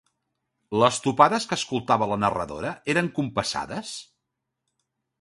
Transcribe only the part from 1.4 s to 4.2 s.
que escoltava la narradora eren compassades?